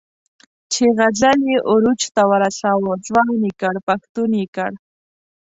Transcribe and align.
چې 0.71 0.83
غزل 0.97 1.39
یې 1.51 1.57
عروج 1.69 2.01
ته 2.15 2.21
ورساوه، 2.31 2.91
ځوان 3.07 3.29
یې 3.43 3.51
کړ، 3.61 3.75
پښتون 3.87 4.31
یې 4.41 4.47
کړ. 4.55 4.71